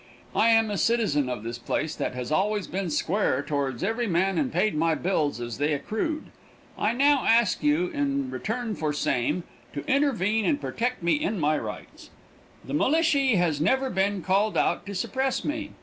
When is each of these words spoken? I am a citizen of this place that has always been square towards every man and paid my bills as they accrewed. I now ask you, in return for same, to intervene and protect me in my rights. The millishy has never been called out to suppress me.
I 0.35 0.47
am 0.47 0.71
a 0.71 0.79
citizen 0.79 1.29
of 1.29 1.43
this 1.43 1.59
place 1.59 1.95
that 1.95 2.15
has 2.15 2.31
always 2.31 2.65
been 2.65 2.89
square 2.89 3.43
towards 3.43 3.83
every 3.83 4.07
man 4.07 4.39
and 4.39 4.51
paid 4.51 4.73
my 4.73 4.95
bills 4.95 5.39
as 5.39 5.59
they 5.59 5.75
accrewed. 5.77 6.31
I 6.75 6.91
now 6.93 7.23
ask 7.23 7.61
you, 7.61 7.85
in 7.89 8.31
return 8.31 8.73
for 8.73 8.93
same, 8.93 9.43
to 9.73 9.85
intervene 9.87 10.43
and 10.43 10.59
protect 10.59 11.03
me 11.03 11.13
in 11.21 11.39
my 11.39 11.55
rights. 11.55 12.09
The 12.65 12.73
millishy 12.73 13.35
has 13.35 13.61
never 13.61 13.91
been 13.91 14.23
called 14.23 14.57
out 14.57 14.87
to 14.87 14.95
suppress 14.95 15.45
me. 15.45 15.69